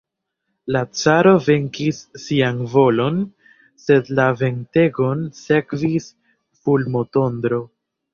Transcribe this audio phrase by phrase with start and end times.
[0.75, 3.19] La caro venkis sian volon,
[3.83, 6.09] sed la ventegon sekvis
[6.63, 7.61] fulmotondro.